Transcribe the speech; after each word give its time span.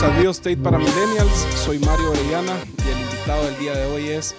Bienvenidos 0.00 0.02
a 0.02 0.20
Real 0.20 0.30
Estate 0.30 0.56
para 0.58 0.78
Millennials. 0.78 1.46
Soy 1.56 1.78
Mario 1.80 2.10
Orellana 2.12 2.52
y 2.86 2.88
el 2.88 3.00
invitado 3.00 3.44
del 3.46 3.58
día 3.58 3.74
de 3.74 3.86
hoy 3.86 4.08
es 4.08 4.36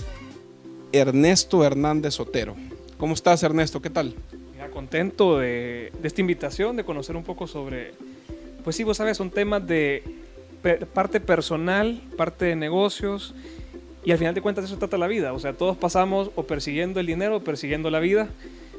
Ernesto 0.94 1.66
Hernández 1.66 2.18
Otero. 2.22 2.56
¿Cómo 2.98 3.14
estás, 3.14 3.44
Ernesto? 3.44 3.82
¿Qué 3.82 3.90
tal? 3.90 4.16
Mira, 4.54 4.70
contento 4.70 5.38
de, 5.38 5.92
de 6.02 6.08
esta 6.08 6.22
invitación, 6.22 6.78
de 6.78 6.86
conocer 6.86 7.18
un 7.18 7.24
poco 7.24 7.46
sobre, 7.46 7.92
pues 8.64 8.78
sí, 8.78 8.86
vos 8.86 8.96
sabes, 8.96 9.18
son 9.18 9.32
temas 9.32 9.68
de 9.68 10.02
pe- 10.62 10.86
parte 10.86 11.20
personal, 11.20 12.02
parte 12.16 12.46
de 12.46 12.56
negocios, 12.56 13.36
y 14.06 14.12
al 14.14 14.18
final 14.18 14.34
de 14.34 14.42
cuentas 14.42 14.64
eso 14.64 14.78
trata 14.78 14.98
la 14.98 15.08
vida. 15.08 15.34
O 15.34 15.40
sea, 15.40 15.52
todos 15.52 15.76
pasamos 15.76 16.32
o 16.36 16.44
persiguiendo 16.44 17.02
el 17.02 17.06
dinero 17.06 17.36
o 17.38 17.40
persiguiendo 17.42 17.90
la 17.92 18.00
vida, 18.00 18.30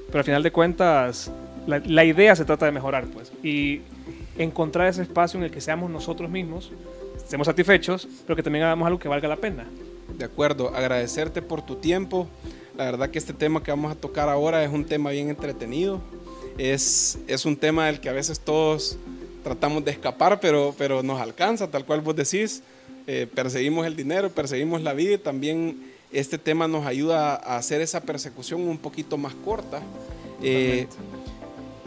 pero 0.07 0.21
al 0.21 0.25
final 0.25 0.43
de 0.43 0.51
cuentas 0.51 1.31
la, 1.67 1.81
la 1.85 2.05
idea 2.07 2.35
se 2.37 2.47
trata 2.47 2.65
de 2.65 2.73
mejorar, 2.73 3.05
pues. 3.05 3.33
Y 3.43 3.83
encontrar 4.43 4.89
ese 4.89 5.03
espacio 5.03 5.39
en 5.39 5.45
el 5.45 5.51
que 5.51 5.61
seamos 5.61 5.91
nosotros 5.91 6.31
mismos, 6.31 6.73
estemos 7.17 7.47
satisfechos, 7.47 8.09
pero 8.27 8.37
que 8.37 8.43
también 8.43 8.65
hagamos 8.65 8.87
algo 8.87 8.99
que 8.99 9.09
valga 9.09 9.29
la 9.29 9.37
pena. 9.37 9.67
De 10.17 10.25
acuerdo, 10.25 10.75
agradecerte 10.75 11.43
por 11.43 11.63
tu 11.63 11.77
tiempo. 11.77 12.29
La 12.77 12.85
verdad 12.85 13.11
que 13.11 13.19
este 13.19 13.33
tema 13.33 13.63
que 13.63 13.71
vamos 13.71 13.93
a 13.93 13.95
tocar 13.95 14.29
ahora 14.29 14.65
es 14.65 14.73
un 14.73 14.85
tema 14.85 15.11
bien 15.11 15.29
entretenido. 15.29 16.01
Es, 16.59 17.19
es 17.27 17.45
un 17.45 17.57
tema 17.57 17.87
del 17.87 18.01
que 18.01 18.09
a 18.09 18.13
veces 18.13 18.41
todos 18.41 18.99
tratamos 19.45 19.85
de 19.85 19.91
escapar, 19.91 20.41
pero, 20.41 20.75
pero 20.77 21.03
nos 21.03 21.21
alcanza, 21.21 21.71
tal 21.71 21.85
cual 21.85 22.01
vos 22.01 22.17
decís. 22.17 22.63
Eh, 23.07 23.27
perseguimos 23.35 23.87
el 23.87 23.97
dinero, 23.97 24.31
perseguimos 24.31 24.83
la 24.83 24.93
vida 24.93 25.15
y 25.15 25.19
también 25.19 25.81
este 26.13 26.39
tema 26.39 26.69
nos 26.69 26.87
ayuda 26.87 27.37
a 27.37 27.57
hacer 27.57 27.81
esa 27.81 28.01
persecución 28.01 28.63
un 28.63 28.79
poquito 28.79 29.17
más 29.17 29.35
corta. 29.35 29.83
Eh, 30.43 30.87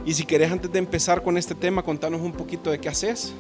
y 0.06 0.14
si 0.14 0.26
querés, 0.26 0.52
antes 0.52 0.72
de 0.72 0.80
empezar 0.80 1.22
con 1.22 1.38
este 1.38 1.56
tema, 1.56 1.82
contanos 1.82 2.22
un 2.22 2.34
poquito 2.34 2.70
de 2.70 2.80
qué 2.80 2.90
haces. 2.90 3.34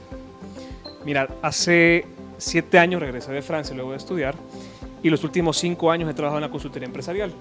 Mira, 1.05 1.27
hace 1.41 2.05
siete 2.37 2.79
años 2.79 3.01
regresé 3.01 3.31
de 3.31 3.41
Francia 3.41 3.75
luego 3.75 3.91
de 3.91 3.97
estudiar 3.97 4.35
y 5.01 5.09
los 5.09 5.23
últimos 5.23 5.57
cinco 5.57 5.91
años 5.91 6.09
he 6.09 6.13
trabajado 6.13 6.39
en 6.39 6.43
la 6.43 6.51
consultoría 6.51 6.87
empresarial. 6.87 7.33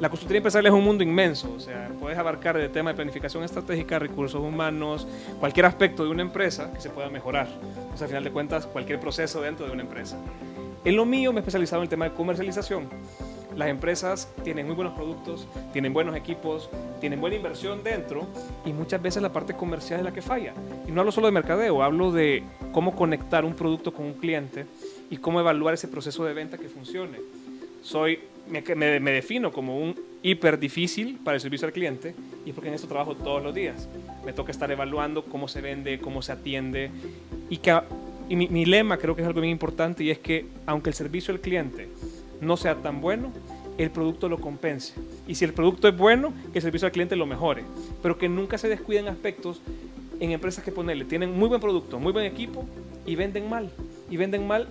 La 0.00 0.08
consultoría 0.08 0.38
empresarial 0.38 0.72
es 0.72 0.78
un 0.78 0.84
mundo 0.84 1.04
inmenso, 1.04 1.52
o 1.56 1.60
sea, 1.60 1.88
puedes 2.00 2.18
abarcar 2.18 2.56
de 2.58 2.68
tema 2.68 2.90
de 2.90 2.96
planificación 2.96 3.44
estratégica, 3.44 3.98
recursos 3.98 4.40
humanos, 4.40 5.06
cualquier 5.38 5.66
aspecto 5.66 6.04
de 6.04 6.10
una 6.10 6.22
empresa 6.22 6.72
que 6.72 6.80
se 6.80 6.90
pueda 6.90 7.08
mejorar. 7.08 7.48
O 7.92 7.96
sea, 7.96 8.06
al 8.06 8.08
final 8.08 8.24
de 8.24 8.30
cuentas, 8.30 8.66
cualquier 8.66 8.98
proceso 8.98 9.40
dentro 9.40 9.66
de 9.66 9.72
una 9.72 9.82
empresa. 9.82 10.18
En 10.84 10.96
lo 10.96 11.04
mío 11.04 11.32
me 11.32 11.38
he 11.38 11.42
especializado 11.42 11.82
en 11.82 11.84
el 11.84 11.88
tema 11.88 12.08
de 12.08 12.14
comercialización. 12.14 12.88
Las 13.56 13.68
empresas 13.68 14.28
tienen 14.42 14.66
muy 14.66 14.74
buenos 14.74 14.94
productos, 14.94 15.46
tienen 15.72 15.92
buenos 15.92 16.16
equipos, 16.16 16.68
tienen 17.00 17.20
buena 17.20 17.36
inversión 17.36 17.84
dentro 17.84 18.26
y 18.66 18.72
muchas 18.72 19.00
veces 19.00 19.22
la 19.22 19.32
parte 19.32 19.54
comercial 19.54 20.00
es 20.00 20.04
la 20.04 20.12
que 20.12 20.22
falla. 20.22 20.54
Y 20.88 20.92
no 20.92 21.00
hablo 21.00 21.12
solo 21.12 21.28
de 21.28 21.32
mercadeo, 21.32 21.82
hablo 21.82 22.10
de 22.10 22.42
cómo 22.72 22.96
conectar 22.96 23.44
un 23.44 23.54
producto 23.54 23.92
con 23.92 24.06
un 24.06 24.14
cliente 24.14 24.66
y 25.10 25.18
cómo 25.18 25.38
evaluar 25.38 25.74
ese 25.74 25.86
proceso 25.86 26.24
de 26.24 26.34
venta 26.34 26.58
que 26.58 26.68
funcione. 26.68 27.18
Soy, 27.82 28.18
me, 28.48 28.62
me- 28.74 29.12
defino 29.12 29.52
como 29.52 29.78
un 29.78 29.94
hiper 30.22 30.58
difícil 30.58 31.18
para 31.22 31.36
el 31.36 31.40
servicio 31.40 31.66
al 31.66 31.72
cliente 31.72 32.14
y 32.44 32.48
es 32.48 32.54
porque 32.54 32.68
en 32.70 32.74
eso 32.74 32.88
trabajo 32.88 33.14
todos 33.14 33.42
los 33.42 33.54
días. 33.54 33.88
Me 34.24 34.32
toca 34.32 34.50
estar 34.50 34.70
evaluando 34.72 35.24
cómo 35.26 35.46
se 35.46 35.60
vende, 35.60 35.98
cómo 36.00 36.22
se 36.22 36.32
atiende 36.32 36.90
y, 37.50 37.58
que, 37.58 37.78
y 38.28 38.34
mi, 38.36 38.48
mi 38.48 38.64
lema 38.64 38.96
creo 38.96 39.14
que 39.14 39.22
es 39.22 39.28
algo 39.28 39.40
bien 39.42 39.52
importante 39.52 40.02
y 40.02 40.10
es 40.10 40.18
que 40.18 40.46
aunque 40.66 40.90
el 40.90 40.94
servicio 40.94 41.32
al 41.32 41.40
cliente 41.40 41.88
no 42.44 42.56
sea 42.56 42.76
tan 42.76 43.00
bueno, 43.00 43.32
el 43.78 43.90
producto 43.90 44.28
lo 44.28 44.38
compense. 44.38 44.94
Y 45.26 45.34
si 45.34 45.44
el 45.44 45.52
producto 45.52 45.88
es 45.88 45.96
bueno, 45.96 46.32
que 46.52 46.58
el 46.58 46.62
servicio 46.62 46.86
al 46.86 46.92
cliente 46.92 47.16
lo 47.16 47.26
mejore. 47.26 47.64
Pero 48.02 48.18
que 48.18 48.28
nunca 48.28 48.58
se 48.58 48.68
descuiden 48.68 49.08
aspectos 49.08 49.60
en 50.20 50.30
empresas 50.30 50.64
que 50.64 50.72
ponerle. 50.72 51.04
Tienen 51.04 51.36
muy 51.36 51.48
buen 51.48 51.60
producto, 51.60 51.98
muy 51.98 52.12
buen 52.12 52.26
equipo 52.26 52.64
y 53.06 53.16
venden 53.16 53.48
mal. 53.48 53.70
Y 54.10 54.16
venden 54.16 54.46
mal 54.46 54.68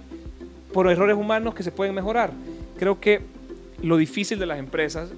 por 0.71 0.89
errores 0.89 1.17
humanos 1.17 1.53
que 1.53 1.63
se 1.63 1.71
pueden 1.71 1.93
mejorar. 1.93 2.31
Creo 2.77 2.99
que 2.99 3.21
lo 3.81 3.97
difícil 3.97 4.39
de 4.39 4.45
las 4.45 4.59
empresas 4.59 5.11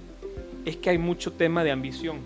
es 0.66 0.78
que 0.78 0.90
hay 0.90 0.98
mucho 0.98 1.32
tema 1.32 1.64
de 1.64 1.72
ambición. 1.72 2.18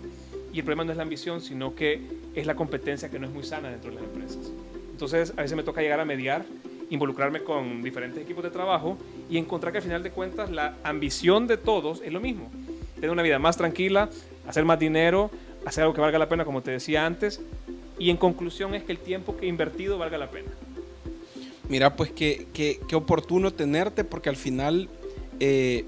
Y 0.52 0.58
el 0.58 0.64
problema 0.64 0.84
no 0.84 0.92
es 0.92 0.96
la 0.96 1.04
ambición, 1.04 1.40
sino 1.40 1.74
que 1.74 2.00
es 2.34 2.46
la 2.46 2.54
competencia 2.54 3.10
que 3.10 3.18
no 3.18 3.26
es 3.26 3.32
muy 3.32 3.44
sana 3.44 3.70
dentro 3.70 3.90
de 3.90 3.96
las 3.96 4.04
empresas. 4.04 4.50
Entonces, 4.92 5.32
a 5.36 5.42
veces 5.42 5.56
me 5.56 5.62
toca 5.62 5.80
llegar 5.80 6.00
a 6.00 6.04
mediar, 6.04 6.44
involucrarme 6.90 7.42
con 7.42 7.82
diferentes 7.82 8.22
equipos 8.22 8.44
de 8.44 8.50
trabajo 8.50 8.98
y 9.30 9.38
encontrar 9.38 9.72
que 9.72 9.78
al 9.78 9.84
final 9.84 10.02
de 10.02 10.10
cuentas 10.10 10.50
la 10.50 10.74
ambición 10.82 11.46
de 11.46 11.56
todos 11.56 12.02
es 12.04 12.12
lo 12.12 12.20
mismo. 12.20 12.50
Tener 12.96 13.10
una 13.10 13.22
vida 13.22 13.38
más 13.38 13.56
tranquila, 13.56 14.10
hacer 14.46 14.64
más 14.64 14.78
dinero, 14.78 15.30
hacer 15.64 15.82
algo 15.82 15.94
que 15.94 16.00
valga 16.00 16.18
la 16.18 16.28
pena, 16.28 16.44
como 16.44 16.62
te 16.62 16.70
decía 16.72 17.06
antes. 17.06 17.40
Y 17.98 18.10
en 18.10 18.16
conclusión 18.16 18.74
es 18.74 18.82
que 18.82 18.92
el 18.92 18.98
tiempo 18.98 19.36
que 19.36 19.46
he 19.46 19.48
invertido 19.48 19.98
valga 19.98 20.18
la 20.18 20.30
pena. 20.30 20.50
Mira, 21.68 21.94
pues 21.96 22.10
qué, 22.10 22.46
qué- 22.52 22.80
qué 22.88 22.96
oportuno 22.96 23.52
tenerte 23.52 24.02
porque 24.04 24.28
al 24.28 24.36
final 24.36 24.88
eh, 25.38 25.84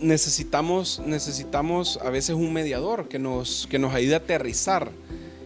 necesitamos, 0.00 1.00
necesitamos 1.04 1.98
a 2.02 2.10
veces 2.10 2.36
un 2.36 2.52
mediador 2.52 3.08
que 3.08 3.18
nos, 3.18 3.66
que 3.68 3.78
nos 3.78 3.94
ayude 3.94 4.14
a 4.14 4.18
aterrizar, 4.18 4.90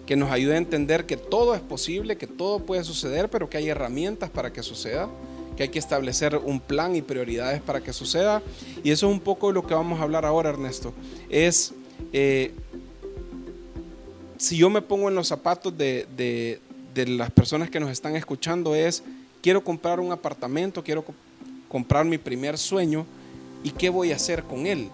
que 0.07 0.17
nos 0.17 0.31
ayude 0.31 0.55
a 0.55 0.59
entender 0.59 1.07
que 1.07 1.17
todo 1.17 1.55
es 1.55 1.61
posible, 1.61 2.17
que 2.17 2.27
todo 2.27 2.59
puede 2.61 2.85
suceder, 2.85 3.29
pero 3.31 3.49
que 3.49 3.57
hay 3.59 3.69
herramientas 3.69 4.31
para 4.31 4.53
que 4.53 4.63
suceda, 4.63 5.09
que 5.57 5.65
hay 5.65 5.69
que 5.69 5.79
establecer 5.79 6.37
un 6.37 6.61
plan 6.61 6.97
y 6.97 7.03
prioridades 7.03 7.61
para 7.63 7.81
que 7.83 7.93
suceda. 7.93 8.43
Y 8.83 8.91
eso 8.91 9.07
es 9.09 9.13
un 9.13 9.21
poco 9.21 9.53
lo 9.53 9.67
que 9.67 9.75
vamos 9.75 10.01
a 10.01 10.03
hablar 10.03 10.25
ahora, 10.25 10.51
Ernesto. 10.51 10.93
Es... 11.31 11.73
eh, 12.13 12.53
si 14.39 14.57
yo 14.57 14.69
me 14.71 14.83
pongo 14.83 15.09
en 15.09 15.15
los 15.15 15.29
zapatos 15.29 15.77
de, 15.79 16.59
las 16.95 17.31
personas 17.31 17.71
que 17.71 17.79
nos 17.79 17.91
están 17.91 18.17
escuchando 18.17 18.75
es, 18.75 19.05
quiero 19.41 19.63
comprar 19.63 20.01
un 20.01 20.11
apartamento, 20.11 20.83
quiero 20.83 21.05
co- 21.05 21.15
comprar 21.69 22.05
mi 22.05 22.19
primer 22.19 22.59
sueño 22.59 23.07
y 23.63 23.71
qué 23.71 23.89
voy 23.89 24.11
a 24.11 24.17
hacer 24.17 24.43
con 24.43 24.67
él. 24.67 24.89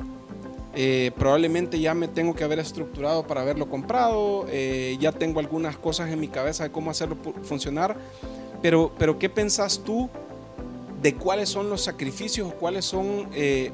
Eh, 0.75 1.13
probablemente 1.17 1.81
ya 1.81 1.95
me 1.95 2.09
tengo 2.09 2.35
que 2.35 2.45
haber 2.45 2.59
estructurado 2.59 3.27
para 3.27 3.41
haberlo 3.41 3.69
comprado, 3.69 4.47
eh, 4.51 4.97
ya 5.01 5.13
tengo 5.13 5.41
algunas 5.41 5.79
cosas 5.79 6.11
en 6.11 6.21
mi 6.21 6.29
cabeza 6.29 6.65
de 6.65 6.71
cómo 6.71 6.91
hacerlo 6.91 7.17
funcionar, 7.43 7.97
pero, 8.61 8.93
pero 8.99 9.19
¿qué 9.19 9.29
pensás 9.29 9.81
tú 9.85 10.11
de 11.03 11.15
cuáles 11.15 11.49
son 11.49 11.71
los 11.71 11.83
sacrificios 11.83 12.49
o 12.49 12.51
cuáles 12.53 12.85
son 12.85 13.29
eh, 13.33 13.73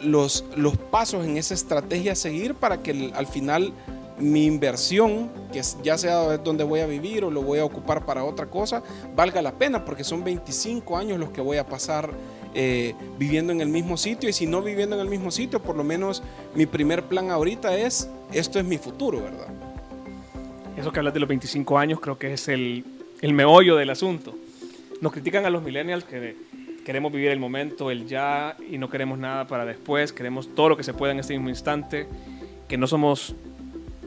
los, 0.00 0.44
los 0.56 0.76
pasos 0.76 1.24
en 1.26 1.36
esa 1.36 1.54
estrategia 1.54 2.12
a 2.12 2.16
seguir 2.16 2.54
para 2.54 2.82
que 2.82 3.12
al 3.14 3.26
final 3.26 3.72
mi 4.18 4.46
inversión, 4.46 5.30
que 5.52 5.60
ya 5.82 5.98
sea 5.98 6.38
donde 6.38 6.64
voy 6.64 6.80
a 6.80 6.86
vivir 6.86 7.24
o 7.24 7.30
lo 7.30 7.42
voy 7.42 7.58
a 7.58 7.64
ocupar 7.64 8.04
para 8.04 8.24
otra 8.24 8.46
cosa, 8.46 8.82
valga 9.14 9.42
la 9.42 9.52
pena, 9.52 9.84
porque 9.84 10.04
son 10.04 10.22
25 10.22 10.96
años 10.96 11.18
los 11.18 11.30
que 11.30 11.40
voy 11.40 11.56
a 11.56 11.66
pasar 11.66 12.10
eh, 12.54 12.94
viviendo 13.18 13.52
en 13.52 13.60
el 13.60 13.68
mismo 13.68 13.96
sitio, 13.96 14.28
y 14.28 14.32
si 14.32 14.46
no 14.46 14.62
viviendo 14.62 14.94
en 14.94 15.02
el 15.02 15.08
mismo 15.08 15.30
sitio, 15.30 15.60
por 15.60 15.76
lo 15.76 15.82
menos 15.82 16.22
mi 16.54 16.66
primer 16.66 17.02
plan 17.02 17.30
ahorita 17.30 17.76
es, 17.76 18.08
esto 18.32 18.58
es 18.60 18.64
mi 18.64 18.78
futuro, 18.78 19.20
¿verdad? 19.20 19.48
Eso 20.76 20.92
que 20.92 21.00
hablas 21.00 21.14
de 21.14 21.20
los 21.20 21.28
25 21.28 21.78
años 21.78 22.00
creo 22.00 22.18
que 22.18 22.32
es 22.32 22.48
el, 22.48 22.84
el 23.20 23.32
meollo 23.32 23.76
del 23.76 23.90
asunto. 23.90 24.34
Nos 25.00 25.12
critican 25.12 25.44
a 25.44 25.50
los 25.50 25.62
millennials 25.62 26.04
que 26.04 26.36
queremos 26.84 27.12
vivir 27.12 27.30
el 27.30 27.40
momento, 27.40 27.90
el 27.90 28.06
ya, 28.06 28.56
y 28.70 28.78
no 28.78 28.88
queremos 28.88 29.18
nada 29.18 29.46
para 29.46 29.64
después, 29.64 30.12
queremos 30.12 30.54
todo 30.54 30.68
lo 30.68 30.76
que 30.76 30.84
se 30.84 30.94
pueda 30.94 31.12
en 31.12 31.18
este 31.18 31.32
mismo 31.34 31.48
instante, 31.48 32.06
que 32.68 32.76
no 32.76 32.86
somos 32.86 33.34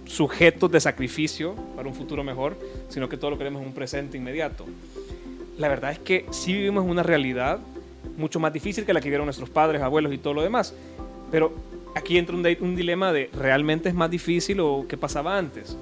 sujetos 0.07 0.71
de 0.71 0.79
sacrificio 0.79 1.55
para 1.75 1.87
un 1.87 1.95
futuro 1.95 2.23
mejor, 2.23 2.57
sino 2.89 3.07
que 3.09 3.17
todo 3.17 3.31
lo 3.31 3.37
queremos 3.37 3.61
en 3.61 3.67
un 3.67 3.73
presente 3.73 4.17
inmediato. 4.17 4.65
La 5.57 5.67
verdad 5.67 5.91
es 5.91 5.99
que 5.99 6.25
sí 6.31 6.53
vivimos 6.53 6.85
una 6.85 7.03
realidad 7.03 7.59
mucho 8.17 8.39
más 8.39 8.53
difícil 8.53 8.85
que 8.85 8.93
la 8.93 9.01
que 9.01 9.09
vieron 9.09 9.25
nuestros 9.25 9.49
padres, 9.49 9.81
abuelos 9.81 10.13
y 10.13 10.17
todo 10.17 10.33
lo 10.33 10.41
demás. 10.41 10.73
Pero 11.31 11.53
aquí 11.95 12.17
entra 12.17 12.35
un, 12.35 12.75
dilema 12.75 13.11
de 13.11 13.29
¿realmente 13.33 13.89
es 13.89 13.95
más 13.95 14.09
difícil 14.09 14.59
o 14.59 14.85
qué 14.87 14.97
pasaba 14.97 15.37
antes? 15.37 15.75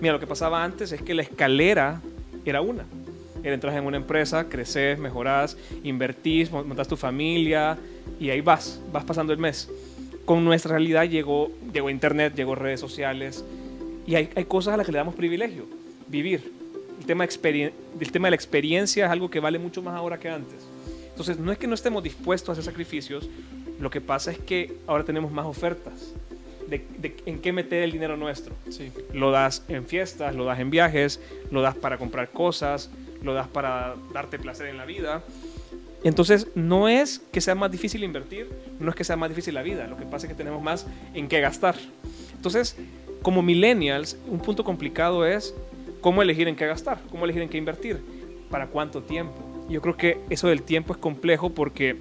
Mira, 0.00 0.14
lo 0.14 0.20
que 0.20 0.26
pasaba 0.26 0.64
antes 0.64 0.92
es 0.92 1.02
que 1.02 1.14
la 1.14 1.22
escalera 1.22 2.00
era 2.44 2.60
una. 2.60 2.84
Era 3.44 3.54
entras 3.54 3.76
en 3.76 3.84
una 3.84 3.96
empresa, 3.96 4.48
creces, 4.48 4.98
mejorás, 4.98 5.56
invertís, 5.84 6.50
mon- 6.50 6.66
montás 6.66 6.88
tu 6.88 6.96
familia 6.96 7.76
y 8.18 8.30
ahí 8.30 8.40
vas, 8.40 8.80
vas 8.92 9.04
pasando 9.04 9.32
el 9.32 9.38
mes. 9.38 9.68
Con 10.24 10.44
nuestra 10.44 10.72
realidad 10.72 11.04
llegó, 11.04 11.50
llegó 11.72 11.90
internet, 11.90 12.34
llegó 12.36 12.54
redes 12.54 12.80
sociales 12.80 13.44
y 14.06 14.14
hay, 14.14 14.30
hay 14.34 14.44
cosas 14.44 14.74
a 14.74 14.76
las 14.76 14.86
que 14.86 14.92
le 14.92 14.98
damos 14.98 15.14
privilegio, 15.14 15.66
vivir. 16.08 16.52
El 17.00 17.06
tema, 17.06 17.24
experien- 17.24 17.72
el 17.98 18.12
tema 18.12 18.28
de 18.28 18.30
la 18.30 18.36
experiencia 18.36 19.06
es 19.06 19.10
algo 19.10 19.30
que 19.30 19.40
vale 19.40 19.58
mucho 19.58 19.82
más 19.82 19.94
ahora 19.94 20.18
que 20.18 20.28
antes. 20.28 20.58
Entonces, 21.10 21.38
no 21.38 21.52
es 21.52 21.58
que 21.58 21.66
no 21.66 21.74
estemos 21.74 22.02
dispuestos 22.02 22.48
a 22.48 22.52
hacer 22.52 22.64
sacrificios, 22.64 23.28
lo 23.80 23.90
que 23.90 24.00
pasa 24.00 24.30
es 24.30 24.38
que 24.38 24.76
ahora 24.86 25.04
tenemos 25.04 25.32
más 25.32 25.46
ofertas 25.46 26.12
de, 26.68 26.84
de 26.98 27.16
en 27.26 27.40
qué 27.40 27.52
meter 27.52 27.82
el 27.82 27.92
dinero 27.92 28.16
nuestro. 28.16 28.54
Sí. 28.70 28.92
Lo 29.12 29.30
das 29.30 29.64
en 29.68 29.84
fiestas, 29.86 30.34
lo 30.34 30.44
das 30.44 30.60
en 30.60 30.70
viajes, 30.70 31.20
lo 31.50 31.60
das 31.60 31.74
para 31.74 31.98
comprar 31.98 32.30
cosas, 32.30 32.90
lo 33.22 33.34
das 33.34 33.48
para 33.48 33.96
darte 34.12 34.38
placer 34.38 34.68
en 34.68 34.76
la 34.76 34.84
vida. 34.86 35.22
Entonces, 36.04 36.48
no 36.54 36.88
es 36.88 37.20
que 37.32 37.40
sea 37.40 37.54
más 37.54 37.70
difícil 37.70 38.02
invertir, 38.04 38.48
no 38.80 38.90
es 38.90 38.96
que 38.96 39.04
sea 39.04 39.16
más 39.16 39.28
difícil 39.28 39.54
la 39.54 39.62
vida, 39.62 39.86
lo 39.86 39.96
que 39.96 40.04
pasa 40.04 40.26
es 40.26 40.32
que 40.32 40.36
tenemos 40.36 40.62
más 40.62 40.86
en 41.14 41.28
qué 41.28 41.40
gastar. 41.40 41.76
Entonces, 42.34 42.76
como 43.22 43.42
millennials, 43.42 44.16
un 44.28 44.38
punto 44.38 44.64
complicado 44.64 45.24
es 45.26 45.54
cómo 46.00 46.22
elegir 46.22 46.48
en 46.48 46.56
qué 46.56 46.66
gastar, 46.66 47.00
cómo 47.10 47.24
elegir 47.24 47.42
en 47.42 47.48
qué 47.48 47.58
invertir, 47.58 48.00
para 48.50 48.66
cuánto 48.66 49.02
tiempo. 49.02 49.34
Yo 49.68 49.80
creo 49.80 49.96
que 49.96 50.18
eso 50.28 50.48
del 50.48 50.62
tiempo 50.62 50.92
es 50.92 50.98
complejo 50.98 51.50
porque 51.50 51.96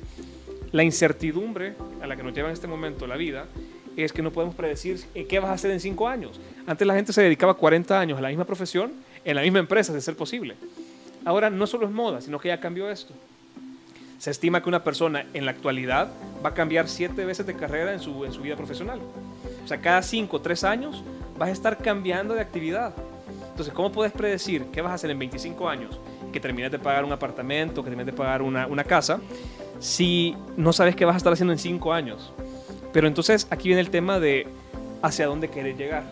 la 0.72 0.84
incertidumbre 0.84 1.76
a 2.02 2.08
la 2.08 2.16
que 2.16 2.24
nos 2.24 2.34
lleva 2.34 2.50
en 2.50 2.54
este 2.54 2.68
momento 2.68 3.08
la 3.08 3.16
vida 3.16 3.46
es 3.98 4.14
que 4.14 4.22
no 4.22 4.32
podemos 4.32 4.56
predecir 4.56 5.00
qué 5.28 5.40
vas 5.40 5.50
a 5.52 5.54
hacer 5.54 5.72
en 5.72 5.80
cinco 5.80 6.08
años. 6.08 6.40
Antes 6.66 6.88
la 6.88 6.96
gente 6.96 7.14
se 7.14 7.22
dedicaba 7.22 7.54
40 7.54 8.00
años 8.00 8.18
a 8.18 8.22
la 8.22 8.30
misma 8.30 8.46
profesión, 8.46 8.92
en 9.24 9.36
la 9.36 9.42
misma 9.42 9.60
empresa, 9.60 9.94
de 9.94 10.02
ser 10.02 10.16
posible. 10.16 10.56
Ahora 11.26 11.50
no 11.50 11.68
solo 11.68 11.86
es 11.86 11.92
moda, 11.92 12.22
sino 12.22 12.40
que 12.40 12.48
ya 12.48 12.60
cambió 12.60 12.90
esto. 12.90 13.14
Se 14.22 14.30
estima 14.30 14.62
que 14.62 14.70
una 14.70 14.84
persona 14.84 15.26
en 15.34 15.46
la 15.46 15.52
actualidad 15.52 16.12
va 16.46 16.50
a 16.50 16.54
cambiar 16.54 16.88
siete 16.88 17.26
veces 17.26 17.48
de 17.48 17.56
carrera 17.56 17.92
en 17.92 18.00
su, 18.00 18.24
en 18.24 18.32
su 18.32 18.44
vida 18.44 18.56
profesional. 18.56 19.00
O 19.64 19.68
sea, 19.68 19.82
cada 19.82 20.04
cinco 20.04 20.38
o 20.38 20.42
tres 20.42 20.64
años 20.64 21.04
vas 21.40 21.50
a 21.50 21.52
estar 21.52 21.80
cambiando 21.80 22.36
de 22.36 22.42
actividad. 22.42 22.94
Entonces, 23.50 23.74
¿cómo 23.74 23.92
puedes 23.92 24.14
predecir 24.14 24.66
qué 24.66 24.84
vas 24.84 24.92
a 24.92 24.94
hacer 24.94 25.10
en 25.10 25.18
25 25.18 25.68
años? 25.68 26.00
Que 26.32 26.40
termines 26.40 26.72
de 26.72 26.78
pagar 26.78 27.04
un 27.04 27.12
apartamento, 27.12 27.82
que 27.82 27.90
termines 27.90 28.14
de 28.14 28.14
pagar 28.14 28.44
una, 28.44 28.68
una 28.68 28.84
casa, 28.84 29.20
si 29.80 30.38
no 30.56 30.72
sabes 30.72 30.96
qué 30.96 31.04
vas 31.04 31.16
a 31.16 31.18
estar 31.18 31.34
haciendo 31.34 31.54
en 31.54 31.58
cinco 31.58 31.92
años. 31.92 32.32
Pero 32.94 33.08
entonces 33.08 33.48
aquí 33.50 33.70
viene 33.70 33.82
el 33.82 33.90
tema 33.90 34.20
de 34.20 34.46
hacia 35.02 35.26
dónde 35.26 35.48
querer 35.48 35.76
llegar. 35.76 36.04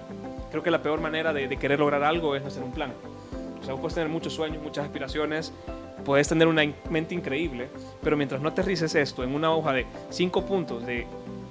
Creo 0.50 0.63
que 0.63 0.71
la 0.71 0.81
peor 0.81 1.00
manera 1.00 1.31
de, 1.31 1.47
querer 1.57 1.79
lograr 1.79 2.03
algo 2.03 2.35
es 2.35 2.41
no 2.41 2.47
hacer 2.47 2.63
un 2.63 2.71
plan. 2.71 2.91
O 3.61 3.63
sea, 3.63 3.75
puedes 3.75 3.94
tener 3.94 4.09
muchos 4.09 4.33
sueños, 4.33 4.63
muchas 4.63 4.85
aspiraciones, 4.85 5.53
puedes 6.09 6.27
tener 6.27 6.47
una 6.47 6.63
mente 6.89 7.13
increíble, 7.13 7.67
pero 8.01 8.17
mientras 8.17 8.41
no 8.41 8.50
aterrices 8.50 8.95
esto 8.95 9.23
en 9.23 9.35
una 9.35 9.53
hoja 9.53 9.73
de 9.73 9.85
cinco 10.09 10.44
puntos 10.44 10.83
de 10.83 11.06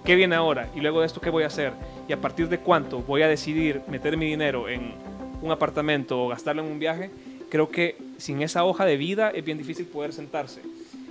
qué 0.05 0.16
viene 0.16 0.34
ahora 0.34 0.69
y 0.75 0.81
luego 0.81 0.99
de 0.99 1.06
esto 1.06 1.20
qué 1.20 1.31
voy 1.31 1.44
a 1.44 1.46
hacer 1.46 1.72
y 2.08 2.12
a 2.12 2.20
partir 2.20 2.49
de 2.49 2.58
cuánto 2.58 3.00
voy 3.00 3.22
a 3.22 3.28
decidir 3.28 3.82
meter 3.87 4.16
mi 4.16 4.26
dinero 4.26 4.69
en 4.69 4.94
un 5.43 5.52
apartamento 5.52 6.20
o 6.20 6.26
gastarlo 6.26 6.64
en 6.64 6.72
un 6.72 6.81
viaje, 6.81 7.08
creo 7.49 7.69
que 7.69 7.94
sin 8.16 8.43
esa 8.43 8.64
hoja 8.64 8.84
de 8.84 8.96
vida 8.96 9.31
es 9.31 9.44
bien 9.44 9.58
difícil 9.58 9.87
poder 9.87 10.12
sentarse. 10.12 10.60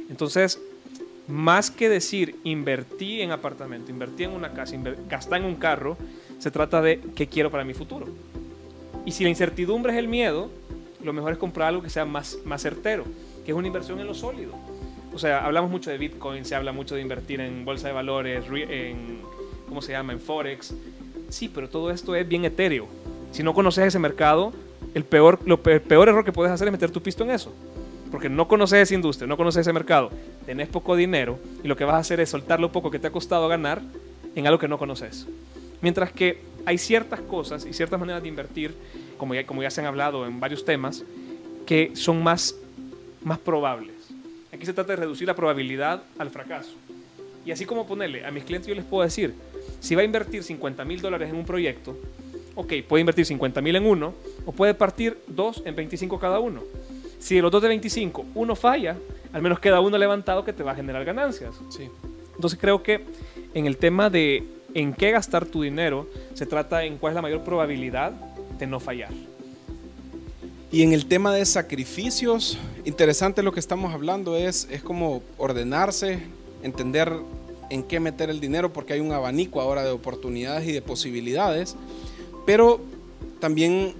Entonces, 0.10 0.60
más 1.30 1.72
que 1.72 1.88
decir 1.88 2.36
invertí 2.44 3.22
en 3.22 3.32
apartamento, 3.32 3.92
invertí 3.92 4.26
en 4.26 4.32
una 4.32 4.52
casa, 4.52 4.76
gastar 5.08 5.40
en 5.40 5.46
un 5.46 5.56
carro, 5.56 5.96
se 6.40 6.52
trata 6.52 6.82
de 6.82 7.00
qué 7.16 7.28
quiero 7.28 7.50
para 7.50 7.64
mi 7.64 7.74
futuro. 7.74 8.08
Y 9.06 9.14
si 9.14 9.24
la 9.24 9.30
incertidumbre 9.30 9.94
es 9.94 10.00
el 10.00 10.10
miedo, 10.10 10.50
lo 11.02 11.14
mejor 11.14 11.32
es 11.32 11.38
comprar 11.38 11.70
algo 11.70 11.82
que 11.82 11.90
sea 11.90 12.04
más, 12.04 12.40
más 12.44 12.62
certero, 12.62 13.06
que 13.48 13.54
es 13.54 13.58
una 13.58 13.68
inversión 13.68 13.98
en 14.02 14.08
lo 14.08 14.14
sólido. 14.14 14.52
O 15.14 15.18
sea, 15.18 15.46
hablamos 15.46 15.72
mucho 15.72 15.90
de 15.90 15.98
Bitcoin, 15.98 16.44
se 16.44 16.54
habla 16.54 16.74
mucho 16.74 16.96
de 16.96 17.02
invertir 17.02 17.40
en 17.40 17.64
bolsa 17.64 17.88
de 17.88 17.94
valores, 17.94 18.44
en, 18.52 19.22
¿cómo 19.70 19.82
se 19.82 19.94
llama?, 19.94 20.12
en 20.12 20.20
Forex. 20.20 20.74
Sí, 21.30 21.48
pero 21.48 21.70
todo 21.70 21.90
esto 21.90 22.14
es 22.14 22.28
bien 22.28 22.44
etéreo. 22.44 22.88
Si 23.32 23.44
no 23.44 23.54
conoces 23.54 23.86
ese 23.86 24.00
mercado, 24.00 24.52
el 24.94 25.06
peor, 25.06 25.40
lo, 25.46 25.64
peor 25.64 26.10
error 26.10 26.26
que 26.26 26.34
puedes 26.34 26.52
hacer 26.52 26.68
es 26.68 26.74
meter 26.74 26.92
tu 26.92 27.02
pisto 27.02 27.24
en 27.24 27.32
eso 27.32 27.54
porque 28.12 28.30
no 28.30 28.48
conoces 28.48 28.80
esa 28.80 28.96
industria, 28.96 29.28
no 29.28 29.38
conoces 29.38 29.62
ese 29.62 29.74
mercado, 29.74 30.10
tenés 30.46 30.68
poco 30.68 30.96
dinero 30.96 31.40
y 31.64 31.68
lo 31.68 31.76
que 31.76 31.86
vas 31.86 31.96
a 31.96 32.00
hacer 32.00 32.20
es 32.20 32.30
soltar 32.30 32.60
lo 32.60 32.72
poco 32.72 32.92
que 32.92 33.00
te 33.00 33.08
ha 33.08 33.12
costado 33.12 33.48
ganar 33.48 33.82
en 34.36 34.46
algo 34.46 34.60
que 34.60 34.68
no 34.68 34.78
conoces. 34.78 35.26
Mientras 35.82 36.12
que 36.12 36.42
hay 36.66 36.78
ciertas 36.78 37.22
cosas 37.22 37.66
y 37.66 37.74
ciertas 37.74 38.00
maneras 38.00 38.22
de 38.24 38.30
invertir, 38.30 38.76
como 39.18 39.36
ya, 39.36 39.46
como 39.46 39.62
ya 39.62 39.70
se 39.70 39.82
han 39.82 39.88
hablado 39.88 40.26
en 40.26 40.40
varios 40.40 40.66
temas, 40.66 41.04
que 41.66 41.92
son 41.96 42.24
más, 42.24 42.56
más 43.28 43.38
probables. 43.38 43.96
Aquí 44.52 44.66
se 44.66 44.74
trata 44.74 44.94
de 44.94 44.98
reducir 44.98 45.28
la 45.28 45.36
probabilidad 45.36 46.04
al 46.18 46.30
fracaso. 46.30 46.74
Y 47.46 47.52
así 47.52 47.66
como 47.66 47.86
ponerle, 47.86 48.26
a 48.26 48.32
mis 48.32 48.44
clientes 48.44 48.68
yo 48.68 48.76
les 48.76 48.84
puedo 48.84 49.04
decir, 49.04 49.34
si 49.80 49.96
va 49.96 50.02
a 50.02 50.06
invertir 50.06 50.44
50 50.44 50.84
mil 50.86 51.02
dólares 51.02 51.30
en 51.30 51.36
un 51.36 51.46
proyecto, 51.46 51.98
ok, 52.56 52.74
puede 52.88 53.02
invertir 53.02 53.26
50 53.26 53.62
mil 53.62 53.76
en 53.76 53.86
uno 53.86 54.14
o 54.46 54.52
puede 54.52 54.74
partir 54.74 55.18
dos 55.28 55.62
en 55.66 55.76
25 55.76 56.20
cada 56.20 56.40
uno. 56.40 56.64
Si 57.20 57.36
de 57.36 57.42
los 57.42 57.52
dos 57.52 57.62
de 57.62 57.68
25 57.68 58.26
uno 58.36 58.56
falla, 58.56 58.98
al 59.32 59.42
menos 59.42 59.60
queda 59.60 59.80
uno 59.80 59.98
levantado 59.98 60.44
que 60.44 60.54
te 60.54 60.64
va 60.64 60.72
a 60.72 60.76
generar 60.76 61.06
ganancias. 61.06 61.56
Sí. 61.70 61.90
Entonces 62.36 62.60
creo 62.60 62.84
que 62.84 63.06
en 63.54 63.66
el 63.66 63.78
tema 63.78 64.10
de 64.10 64.44
en 64.74 64.94
qué 64.94 65.12
gastar 65.12 65.46
tu 65.46 65.62
dinero, 65.62 66.08
se 66.34 66.46
trata 66.46 66.84
en 66.84 66.98
cuál 66.98 67.12
es 67.12 67.16
la 67.16 67.22
mayor 67.22 67.44
probabilidad 67.44 68.12
de 68.60 68.68
no 68.68 68.80
fallar. 68.80 69.10
Y 70.72 70.84
en 70.84 70.92
el 70.92 71.06
tema 71.06 71.34
de 71.34 71.46
sacrificios, 71.46 72.58
interesante 72.84 73.42
lo 73.42 73.54
que 73.54 73.60
estamos 73.60 73.94
hablando 73.94 74.36
es, 74.36 74.68
es 74.70 74.82
como 74.82 75.22
ordenarse, 75.38 76.20
entender 76.62 77.12
en 77.70 77.84
qué 77.84 78.00
meter 78.00 78.30
el 78.30 78.40
dinero, 78.40 78.74
porque 78.74 78.94
hay 78.94 79.00
un 79.00 79.12
abanico 79.12 79.62
ahora 79.62 79.84
de 79.84 79.92
oportunidades 79.92 80.68
y 80.68 80.74
de 80.74 80.82
posibilidades, 80.82 81.76
pero 82.46 82.82
también 83.40 83.94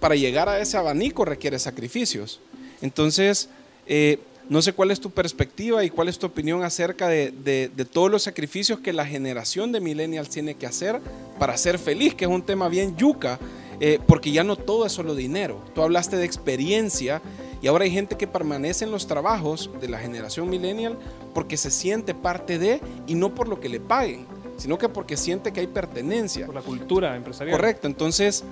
para 0.00 0.14
llegar 0.14 0.48
a 0.48 0.60
ese 0.60 0.76
abanico 0.76 1.24
requiere 1.24 1.58
sacrificios. 1.58 2.40
Entonces, 2.80 3.48
eh, 3.86 4.18
no 4.48 4.62
sé 4.62 4.72
cuál 4.72 4.90
es 4.90 5.00
tu 5.00 5.10
perspectiva 5.10 5.84
y 5.84 5.90
cuál 5.90 6.08
es 6.08 6.18
tu 6.18 6.26
opinión 6.26 6.62
acerca 6.62 7.08
de, 7.08 7.70
todos 7.92 8.10
los 8.10 8.22
sacrificios 8.22 8.78
que 8.80 8.92
la 8.92 9.04
generación 9.04 9.72
de 9.72 9.80
millennials 9.80 10.28
tiene 10.28 10.54
que 10.54 10.66
hacer 10.66 11.00
para 11.38 11.56
ser 11.56 11.78
feliz, 11.78 12.14
que 12.14 12.26
es 12.26 12.30
un 12.30 12.42
tema 12.42 12.68
bien 12.68 12.96
yuca, 12.96 13.40
eh, 13.80 13.98
porque 14.06 14.32
ya 14.32 14.44
no 14.44 14.56
todo 14.56 14.86
es 14.86 14.92
solo 14.92 15.14
dinero. 15.14 15.62
Tú 15.74 15.82
hablaste 15.82 16.16
de 16.16 16.24
experiencia 16.24 17.22
y 17.60 17.66
ahora 17.66 17.84
hay 17.84 17.90
gente 17.90 18.16
que 18.16 18.26
permanece 18.26 18.84
en 18.84 18.90
los 18.90 19.06
trabajos 19.06 19.70
de 19.80 19.88
la 19.88 19.98
generación 19.98 20.48
millennial 20.48 20.98
porque 21.34 21.56
se 21.56 21.70
siente 21.70 22.14
parte 22.14 22.58
de 22.58 22.80
y 23.06 23.14
no 23.14 23.34
por 23.34 23.48
lo 23.48 23.60
que 23.60 23.68
le 23.68 23.80
paguen, 23.80 24.26
sino 24.56 24.78
que 24.78 24.88
porque 24.88 25.16
siente 25.16 25.52
que 25.52 25.60
hay 25.60 25.66
pertenencia. 25.66 26.46
Por 26.46 26.54
la 26.54 26.62
cultura 26.62 27.16
empresarial. 27.16 27.56
Correcto, 27.56 27.86
entonces 27.86 28.44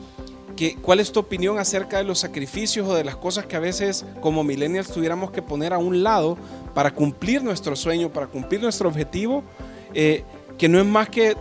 ¿Cuál 0.82 1.00
es 1.00 1.10
tu 1.10 1.20
opinión 1.20 1.58
acerca 1.58 1.98
de 1.98 2.04
los 2.04 2.20
sacrificios 2.20 2.86
o 2.86 2.94
de 2.94 3.02
las 3.02 3.16
cosas 3.16 3.46
que 3.46 3.56
a 3.56 3.58
veces 3.58 4.04
como 4.20 4.44
millennials 4.44 4.88
tuviéramos 4.88 5.32
que 5.32 5.42
poner 5.42 5.72
a 5.72 5.78
un 5.78 6.04
lado 6.04 6.38
para 6.74 6.94
cumplir 6.94 7.42
nuestro 7.42 7.74
sueño, 7.74 8.12
para 8.12 8.28
cumplir 8.28 8.62
nuestro 8.62 8.88
objetivo? 8.88 9.42
Eh, 9.94 10.22
que 10.56 10.68
no 10.68 10.78
es 10.78 10.86
más 10.86 11.08
que 11.08 11.36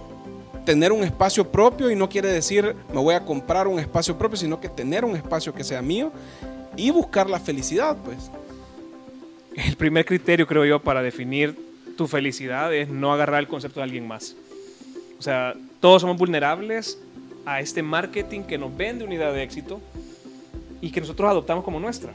tener 0.65 0.91
un 0.91 1.03
espacio 1.03 1.49
propio 1.49 1.91
y 1.91 1.95
no 1.95 2.09
quiere 2.09 2.29
decir 2.29 2.75
me 2.93 2.99
voy 2.99 3.15
a 3.15 3.25
comprar 3.25 3.67
un 3.67 3.79
espacio 3.79 4.17
propio, 4.17 4.37
sino 4.37 4.59
que 4.59 4.69
tener 4.69 5.05
un 5.05 5.15
espacio 5.15 5.53
que 5.53 5.63
sea 5.63 5.81
mío 5.81 6.11
y 6.75 6.91
buscar 6.91 7.29
la 7.29 7.39
felicidad, 7.39 7.97
pues. 8.03 8.31
El 9.55 9.75
primer 9.75 10.05
criterio, 10.05 10.47
creo 10.47 10.65
yo, 10.65 10.79
para 10.81 11.03
definir 11.03 11.55
tu 11.95 12.07
felicidad 12.07 12.73
es 12.73 12.89
no 12.89 13.13
agarrar 13.13 13.39
el 13.39 13.47
concepto 13.47 13.79
de 13.79 13.83
alguien 13.83 14.07
más. 14.07 14.35
O 15.19 15.21
sea, 15.21 15.53
todos 15.79 16.01
somos 16.01 16.17
vulnerables 16.17 16.97
a 17.45 17.59
este 17.59 17.83
marketing 17.83 18.41
que 18.41 18.57
nos 18.57 18.75
vende 18.75 19.03
una 19.03 19.13
idea 19.13 19.31
de 19.31 19.43
éxito 19.43 19.79
y 20.81 20.91
que 20.91 21.01
nosotros 21.01 21.29
adoptamos 21.29 21.63
como 21.63 21.79
nuestra. 21.79 22.11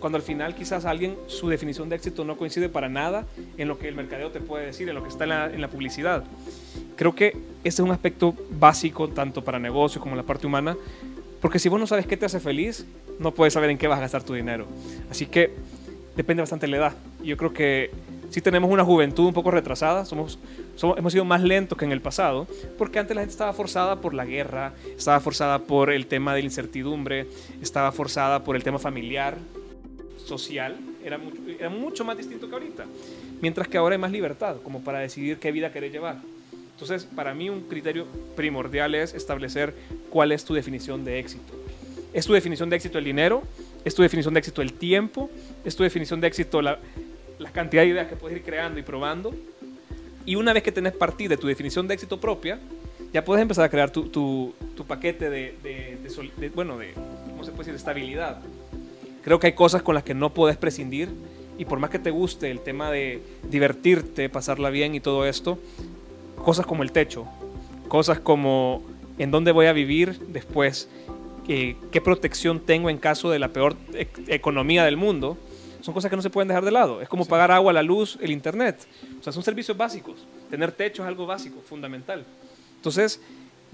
Cuando 0.00 0.16
al 0.16 0.22
final 0.22 0.54
quizás 0.54 0.84
alguien, 0.84 1.16
su 1.28 1.48
definición 1.48 1.88
de 1.88 1.96
éxito 1.96 2.24
no 2.24 2.36
coincide 2.36 2.68
para 2.68 2.88
nada 2.88 3.24
en 3.56 3.68
lo 3.68 3.78
que 3.78 3.88
el 3.88 3.94
mercadeo 3.94 4.30
te 4.30 4.40
puede 4.40 4.66
decir, 4.66 4.88
en 4.88 4.94
lo 4.94 5.02
que 5.02 5.08
está 5.08 5.24
en 5.24 5.60
la, 5.60 5.68
publicidad. 5.68 6.24
Creo 6.96 7.14
que 7.14 7.36
este 7.64 7.80
es 7.82 7.86
un 7.86 7.90
aspecto 7.90 8.34
básico 8.58 9.08
tanto 9.08 9.42
para 9.42 9.58
negocios 9.58 10.02
como 10.02 10.16
la 10.16 10.22
parte 10.22 10.46
humana, 10.46 10.76
porque 11.40 11.58
si 11.58 11.68
vos 11.68 11.80
no 11.80 11.86
sabes 11.86 12.06
qué 12.06 12.16
te 12.16 12.26
hace 12.26 12.40
feliz, 12.40 12.86
no 13.18 13.32
puedes 13.32 13.54
saber 13.54 13.70
en 13.70 13.78
qué 13.78 13.88
vas 13.88 13.98
a 13.98 14.02
gastar 14.02 14.22
tu 14.22 14.34
dinero. 14.34 14.66
Así 15.10 15.26
que 15.26 15.50
depende 16.16 16.42
bastante 16.42 16.66
de 16.66 16.70
la 16.72 16.76
edad. 16.78 16.92
Yo 17.22 17.36
creo 17.36 17.52
que 17.52 17.90
si 18.30 18.40
tenemos 18.40 18.70
una 18.70 18.84
juventud 18.84 19.26
un 19.26 19.34
poco 19.34 19.50
retrasada, 19.50 20.04
somos, 20.04 20.38
hemos 20.96 21.12
sido 21.12 21.24
más 21.24 21.42
lentos 21.42 21.76
que 21.76 21.84
en 21.84 21.92
el 21.92 22.00
pasado, 22.00 22.46
porque 22.78 22.98
antes 22.98 23.14
la 23.14 23.22
gente 23.22 23.32
estaba 23.32 23.52
forzada 23.52 24.00
por 24.00 24.14
la 24.14 24.24
guerra, 24.24 24.72
estaba 24.96 25.20
forzada 25.20 25.58
por 25.58 25.90
el 25.92 26.06
tema 26.06 26.34
de 26.34 26.40
la 26.40 26.46
incertidumbre, 26.46 27.26
estaba 27.60 27.92
forzada 27.92 28.42
por 28.42 28.56
el 28.56 28.62
tema 28.62 28.78
familiar, 28.78 29.36
social, 30.24 30.76
era 31.04 31.18
mucho, 31.18 31.36
era 31.58 31.68
mucho 31.68 32.04
más 32.04 32.16
distinto 32.16 32.48
que 32.48 32.54
ahorita. 32.54 32.84
Mientras 33.40 33.68
que 33.68 33.76
ahora 33.76 33.96
hay 33.96 34.00
más 34.00 34.12
libertad, 34.12 34.56
como 34.62 34.80
para 34.80 35.00
decidir 35.00 35.38
qué 35.38 35.52
vida 35.52 35.72
querés 35.72 35.92
llevar. 35.92 36.16
Entonces, 36.82 37.08
para 37.14 37.32
mí 37.32 37.48
un 37.48 37.60
criterio 37.60 38.08
primordial 38.34 38.96
es 38.96 39.14
establecer 39.14 39.72
cuál 40.10 40.32
es 40.32 40.44
tu 40.44 40.52
definición 40.52 41.04
de 41.04 41.20
éxito. 41.20 41.52
¿Es 42.12 42.26
tu 42.26 42.32
definición 42.32 42.70
de 42.70 42.74
éxito 42.74 42.98
el 42.98 43.04
dinero? 43.04 43.44
¿Es 43.84 43.94
tu 43.94 44.02
definición 44.02 44.34
de 44.34 44.40
éxito 44.40 44.62
el 44.62 44.72
tiempo? 44.72 45.30
¿Es 45.64 45.76
tu 45.76 45.84
definición 45.84 46.20
de 46.20 46.26
éxito 46.26 46.60
la, 46.60 46.80
la 47.38 47.52
cantidad 47.52 47.82
de 47.82 47.88
ideas 47.90 48.08
que 48.08 48.16
puedes 48.16 48.36
ir 48.36 48.42
creando 48.42 48.80
y 48.80 48.82
probando. 48.82 49.32
Y 50.26 50.34
una 50.34 50.52
vez 50.52 50.64
que 50.64 50.72
tenés 50.72 50.92
partida 50.92 51.30
de 51.30 51.36
tu 51.36 51.46
definición 51.46 51.86
de 51.86 51.94
éxito 51.94 52.18
propia, 52.18 52.58
ya 53.12 53.24
puedes 53.24 53.42
empezar 53.42 53.64
a 53.64 53.68
crear 53.68 53.90
tu, 53.90 54.08
tu, 54.08 54.52
tu 54.76 54.84
paquete 54.84 55.30
de, 55.30 55.54
de, 55.62 56.48
bueno, 56.48 56.78
de, 56.78 56.94
¿cómo 57.30 57.44
se 57.44 57.52
puede 57.52 57.58
decir?, 57.58 57.74
de 57.74 57.78
estabilidad. 57.78 58.40
Creo 59.22 59.38
que 59.38 59.46
hay 59.46 59.52
cosas 59.52 59.82
con 59.82 59.94
las 59.94 60.02
que 60.02 60.14
no 60.14 60.34
puedes 60.34 60.56
prescindir 60.56 61.10
y 61.58 61.64
por 61.64 61.78
más 61.78 61.90
que 61.90 62.00
te 62.00 62.10
guste 62.10 62.50
el 62.50 62.58
tema 62.58 62.90
de 62.90 63.22
divertirte, 63.48 64.28
pasarla 64.28 64.70
bien 64.70 64.96
y 64.96 65.00
todo 65.00 65.26
esto, 65.26 65.60
cosas 66.44 66.66
como 66.66 66.82
el 66.82 66.92
techo, 66.92 67.26
cosas 67.88 68.20
como 68.20 68.82
en 69.18 69.30
dónde 69.30 69.52
voy 69.52 69.66
a 69.66 69.72
vivir 69.72 70.18
después, 70.28 70.88
eh, 71.48 71.76
qué 71.90 72.00
protección 72.00 72.60
tengo 72.60 72.90
en 72.90 72.98
caso 72.98 73.30
de 73.30 73.38
la 73.38 73.48
peor 73.48 73.76
e-, 73.94 74.08
economía 74.28 74.84
del 74.84 74.96
mundo, 74.96 75.36
son 75.80 75.94
cosas 75.94 76.10
que 76.10 76.16
no 76.16 76.22
se 76.22 76.30
pueden 76.30 76.48
dejar 76.48 76.64
de 76.64 76.70
lado. 76.70 77.00
Es 77.00 77.08
como 77.08 77.24
pagar 77.24 77.50
agua, 77.50 77.72
la 77.72 77.82
luz, 77.82 78.16
el 78.20 78.30
internet. 78.30 78.86
O 79.18 79.22
sea, 79.22 79.32
son 79.32 79.42
servicios 79.42 79.76
básicos. 79.76 80.24
Tener 80.48 80.70
techo 80.70 81.02
es 81.02 81.08
algo 81.08 81.26
básico, 81.26 81.60
fundamental. 81.60 82.24
Entonces, 82.76 83.20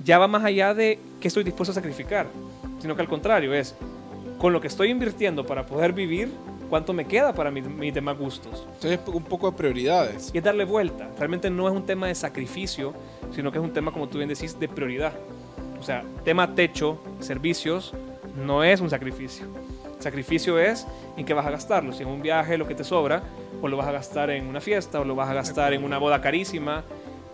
ya 0.02 0.18
va 0.18 0.26
más 0.26 0.44
allá 0.44 0.72
de 0.72 0.98
qué 1.20 1.28
estoy 1.28 1.44
dispuesto 1.44 1.72
a 1.72 1.74
sacrificar, 1.74 2.26
sino 2.80 2.94
que 2.94 3.02
al 3.02 3.08
contrario, 3.08 3.52
es 3.52 3.74
con 4.38 4.52
lo 4.52 4.60
que 4.60 4.68
estoy 4.68 4.90
invirtiendo 4.90 5.44
para 5.44 5.66
poder 5.66 5.92
vivir, 5.92 6.30
cuánto 6.68 6.92
me 6.92 7.04
queda 7.04 7.32
para 7.32 7.50
mis, 7.50 7.94
demás 7.94 8.18
gustos. 8.18 8.66
Entonces, 8.74 9.00
un 9.06 9.24
poco 9.24 9.50
de 9.50 9.56
prioridades. 9.56 10.30
Y 10.32 10.38
es 10.38 10.44
darle 10.44 10.64
vuelta. 10.64 11.08
Realmente 11.18 11.50
no 11.50 11.68
es 11.68 11.74
un 11.74 11.84
tema 11.84 12.06
de 12.06 12.14
sacrificio, 12.14 12.94
sino 13.34 13.50
que 13.50 13.58
es 13.58 13.64
un 13.64 13.72
tema, 13.72 13.92
como 13.92 14.08
tú 14.08 14.18
bien 14.18 14.28
decís, 14.28 14.58
de 14.58 14.68
prioridad. 14.68 15.12
O 15.80 15.82
sea, 15.82 16.02
tema 16.24 16.54
techo, 16.54 16.98
servicios, 17.20 17.94
no 18.36 18.64
es 18.64 18.80
un 18.80 18.90
sacrificio. 18.90 19.46
Sacrificio 19.98 20.58
es 20.58 20.86
en 21.16 21.24
qué 21.24 21.34
vas 21.34 21.46
a 21.46 21.50
gastarlo. 21.50 21.92
Si 21.92 22.02
en 22.02 22.08
un 22.08 22.22
viaje 22.22 22.56
lo 22.58 22.66
que 22.66 22.74
te 22.74 22.84
sobra, 22.84 23.22
o 23.60 23.68
lo 23.68 23.76
vas 23.76 23.88
a 23.88 23.92
gastar 23.92 24.30
en 24.30 24.46
una 24.46 24.60
fiesta, 24.60 25.00
o 25.00 25.04
lo 25.04 25.14
vas 25.14 25.28
a 25.28 25.34
gastar 25.34 25.72
en 25.72 25.84
una 25.84 25.98
boda 25.98 26.20
carísima. 26.20 26.84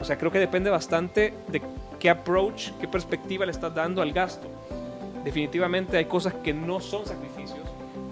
O 0.01 0.05
sea, 0.05 0.17
creo 0.19 0.31
que 0.31 0.39
depende 0.39 0.71
bastante 0.71 1.35
de 1.49 1.61
qué 1.99 2.11
approach, 2.11 2.71
qué 2.81 2.89
perspectiva 2.89 3.45
le 3.45 3.53
estás 3.53 3.75
dando 3.75 4.03
al 4.03 4.13
gasto. 4.13 4.49
Definitivamente 5.25 5.97
hay 5.97 6.05
cosas 6.05 6.35
que 6.35 6.53
no 6.53 6.81
son 6.81 7.07
sacrificios, 7.07 7.61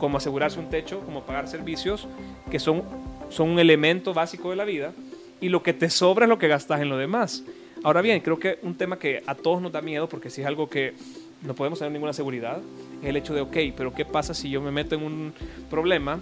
como 0.03 0.19
asegurarse 0.19 0.59
un 0.59 0.69
techo, 0.69 0.99
como 1.03 1.23
pagar 1.23 1.47
servicios, 1.47 2.09
que 2.51 2.59
son, 2.59 2.83
son 3.31 3.51
un 3.51 3.61
elemento 3.61 4.13
básico 4.13 4.51
de 4.51 4.57
la 4.57 4.65
vida, 4.65 4.93
y 5.41 5.49
lo 5.49 5.63
que 5.63 5.73
te 5.73 5.89
sobra 5.89 6.25
es 6.25 6.29
lo 6.29 6.41
que 6.41 6.49
gastas 6.49 6.81
en 6.81 6.89
lo 6.89 6.97
demás. 6.97 7.45
Ahora 7.85 8.03
bien, 8.03 8.21
creo 8.21 8.37
que 8.37 8.59
un 8.63 8.75
tema 8.75 8.99
que 8.99 9.23
a 9.25 9.37
todos 9.37 9.63
nos 9.63 9.71
da 9.71 9.81
miedo, 9.81 10.09
porque 10.09 10.29
si 10.29 10.41
es 10.41 10.47
algo 10.49 10.69
que 10.69 10.95
no 11.43 11.55
podemos 11.55 11.79
tener 11.79 11.93
ninguna 11.93 12.13
seguridad, 12.13 12.59
es 13.01 13.09
el 13.11 13.17
hecho 13.17 13.33
de, 13.33 13.43
ok, 13.43 13.57
pero 13.77 13.95
¿qué 13.95 14.05
pasa 14.05 14.35
si 14.35 14.51
yo 14.51 14.61
me 14.61 14.73
meto 14.73 14.97
en 14.97 15.05
un 15.05 15.33
problema 15.71 16.19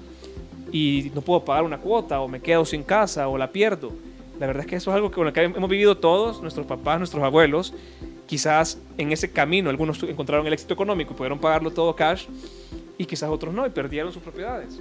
y 0.71 1.11
no 1.15 1.23
puedo 1.23 1.43
pagar 1.43 1.65
una 1.65 1.79
cuota 1.79 2.21
o 2.21 2.29
me 2.29 2.41
quedo 2.41 2.67
sin 2.67 2.83
casa 2.83 3.29
o 3.29 3.39
la 3.39 3.51
pierdo? 3.51 3.93
La 4.39 4.47
verdad 4.47 4.65
es 4.65 4.67
que 4.69 4.77
eso 4.77 4.91
es 4.91 4.95
algo 4.95 5.11
con 5.11 5.25
lo 5.25 5.33
que 5.33 5.43
hemos 5.43 5.71
vivido 5.71 5.97
todos, 5.97 6.43
nuestros 6.43 6.67
papás, 6.67 6.99
nuestros 6.99 7.25
abuelos. 7.25 7.73
Quizás 8.27 8.79
en 8.99 9.11
ese 9.11 9.33
camino 9.33 9.71
algunos 9.71 10.03
encontraron 10.03 10.47
el 10.47 10.53
éxito 10.53 10.75
económico 10.75 11.15
y 11.15 11.17
pudieron 11.17 11.39
pagarlo 11.39 11.71
todo 11.71 11.97
cash 11.97 12.27
y 13.01 13.07
quizás 13.07 13.31
otros 13.31 13.55
no 13.55 13.67
y 13.67 13.71
perdieron 13.71 14.13
sus 14.13 14.23
propiedades. 14.23 14.79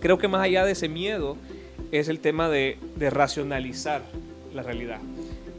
Creo 0.00 0.16
que 0.16 0.26
más 0.26 0.42
allá 0.42 0.64
de 0.64 0.72
ese 0.72 0.88
miedo 0.88 1.36
es 1.92 2.08
el 2.08 2.18
tema 2.18 2.48
de, 2.48 2.78
de 2.96 3.10
racionalizar 3.10 4.02
la 4.54 4.62
realidad 4.62 5.00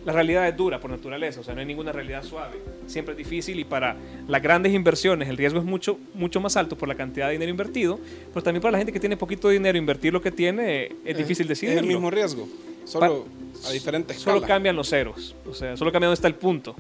la 0.08 0.14
realidad 0.14 0.48
es 0.48 0.56
dura 0.56 0.80
por 0.80 0.90
naturaleza, 0.90 1.42
o 1.42 1.44
sea, 1.44 1.54
no 1.54 1.60
hay 1.60 1.66
ninguna 1.66 1.92
realidad 1.92 2.24
suave. 2.24 2.56
Siempre 2.86 3.12
es 3.12 3.18
difícil 3.18 3.60
y 3.60 3.66
para 3.66 3.98
las 4.26 4.42
grandes 4.42 4.74
inversiones 4.74 5.28
el 5.28 5.36
riesgo 5.36 5.60
es 5.60 5.66
mucho, 5.66 6.00
mucho 6.14 6.40
más 6.40 6.56
alto 6.56 6.78
por 6.78 6.88
la 6.88 6.96
cantidad 6.96 7.28
de 7.28 7.34
dinero 7.34 7.52
invertido, 7.52 8.00
pero 8.34 8.42
también 8.42 8.62
para 8.62 8.72
la 8.72 8.78
gente 8.78 8.94
que 8.94 9.02
tiene 9.02 9.18
poquito 9.18 9.50
dinero, 9.50 9.78
invertir 9.78 10.14
lo 10.14 10.22
que 10.22 10.32
tiene 10.32 10.94
es, 11.04 11.18
difícil 11.18 11.46
decidir. 11.46 11.74
Es 11.74 11.82
el 11.82 11.88
mismo 11.88 12.10
riesgo, 12.10 12.48
solo 12.86 13.26
a 13.68 13.72
diferentes 13.72 14.18
Solo 14.18 14.42
cambian 14.42 14.78
los 14.78 14.90
ceros, 14.90 15.36
o 15.46 15.54
sea, 15.54 15.76
solo 15.76 15.92
cambia 15.92 16.08
dónde 16.08 16.16
está 16.16 16.30
el 16.30 16.36
punto. 16.36 16.74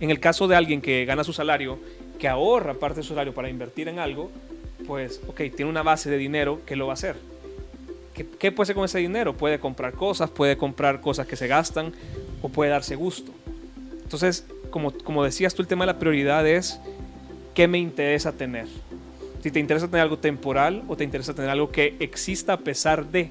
En 0.00 0.08
el 0.08 0.18
caso 0.18 0.48
de 0.48 0.56
alguien 0.56 0.80
que 0.80 1.04
gana 1.04 1.22
su 1.22 1.34
salario, 1.34 1.78
que 2.18 2.28
ahorra 2.28 2.74
parte 2.74 3.00
de 3.00 3.02
su 3.02 3.10
salario 3.10 3.34
para 3.34 3.48
invertir 3.48 3.88
en 3.88 3.98
algo, 3.98 4.30
pues, 4.86 5.20
ok, 5.26 5.36
tiene 5.54 5.66
una 5.66 5.82
base 5.82 6.10
de 6.10 6.16
dinero 6.16 6.60
que 6.66 6.76
lo 6.76 6.86
va 6.86 6.92
a 6.92 6.94
hacer. 6.94 7.16
¿Qué, 8.12 8.26
¿Qué, 8.26 8.52
puede 8.52 8.64
hacer 8.64 8.76
con 8.76 8.84
ese 8.84 8.98
dinero? 8.98 9.36
Puede 9.36 9.58
comprar 9.58 9.94
cosas, 9.94 10.30
puede 10.30 10.56
comprar 10.56 11.00
cosas 11.00 11.26
que 11.26 11.36
se 11.36 11.48
gastan, 11.48 11.92
o 12.44 12.50
puede 12.50 12.70
darse 12.70 12.94
gusto. 12.94 13.32
Entonces, 14.02 14.44
como, 14.70 14.92
como 14.92 15.24
decías 15.24 15.54
tú, 15.54 15.62
el 15.62 15.68
tema 15.68 15.86
de 15.86 15.92
la 15.92 15.98
prioridad 15.98 16.46
es 16.46 16.78
qué 17.54 17.66
me 17.66 17.78
interesa 17.78 18.32
tener. 18.32 18.66
Si 19.42 19.50
te 19.50 19.60
interesa 19.60 19.86
tener 19.86 20.02
algo 20.02 20.18
temporal 20.18 20.82
o 20.88 20.96
te 20.96 21.04
interesa 21.04 21.32
tener 21.32 21.50
algo 21.50 21.70
que 21.70 21.96
exista 22.00 22.52
a 22.52 22.58
pesar 22.58 23.06
de. 23.06 23.30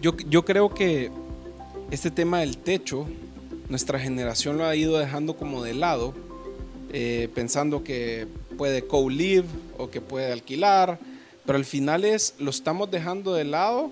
Yo, 0.00 0.16
yo 0.28 0.44
creo 0.44 0.70
que 0.70 1.10
este 1.90 2.10
tema 2.10 2.40
del 2.40 2.56
techo, 2.56 3.06
nuestra 3.68 3.98
generación 3.98 4.56
lo 4.56 4.64
ha 4.64 4.74
ido 4.74 4.98
dejando 4.98 5.36
como 5.36 5.62
de 5.62 5.74
lado, 5.74 6.14
eh, 6.92 7.28
pensando 7.34 7.82
que 7.82 8.26
puede 8.58 8.86
co-live 8.86 9.46
o 9.78 9.90
que 9.90 10.00
puede 10.00 10.32
alquilar, 10.32 10.98
pero 11.46 11.56
al 11.56 11.64
final 11.64 12.04
es, 12.04 12.34
lo 12.38 12.50
estamos 12.50 12.90
dejando 12.90 13.34
de 13.34 13.44
lado 13.44 13.90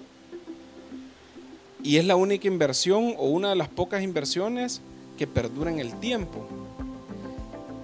y 1.83 1.97
es 1.97 2.04
la 2.04 2.16
única 2.16 2.47
inversión 2.47 3.14
o 3.16 3.28
una 3.28 3.50
de 3.50 3.57
las 3.57 3.69
pocas 3.69 4.02
inversiones 4.02 4.83
que 5.19 5.26
perdura 5.26 5.71
en 5.71 5.78
el 5.78 5.99
tiempo. 5.99 6.47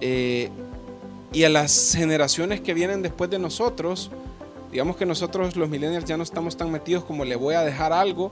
Eh, 0.01 0.49
y 1.33 1.43
a 1.43 1.49
las 1.49 1.93
generaciones 1.95 2.61
que 2.61 2.73
vienen 2.73 3.01
después 3.01 3.29
de 3.29 3.39
nosotros, 3.39 4.11
digamos 4.71 4.97
que 4.97 5.05
nosotros 5.05 5.55
los 5.55 5.69
millennials 5.69 6.05
ya 6.05 6.17
no 6.17 6.23
estamos 6.23 6.55
tan 6.57 6.71
metidos 6.71 7.03
como 7.03 7.25
le 7.25 7.35
voy 7.35 7.55
a 7.55 7.61
dejar 7.61 7.91
algo, 7.91 8.31